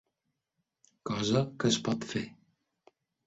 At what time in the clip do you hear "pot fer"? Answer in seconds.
1.89-2.25